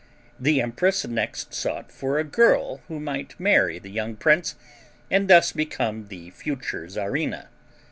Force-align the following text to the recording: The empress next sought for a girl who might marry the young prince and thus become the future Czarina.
The 0.39 0.59
empress 0.63 1.05
next 1.05 1.53
sought 1.53 1.91
for 1.91 2.17
a 2.17 2.23
girl 2.23 2.81
who 2.87 2.99
might 2.99 3.39
marry 3.39 3.77
the 3.77 3.91
young 3.91 4.15
prince 4.15 4.55
and 5.11 5.27
thus 5.27 5.51
become 5.51 6.07
the 6.07 6.31
future 6.31 6.87
Czarina. 6.89 7.49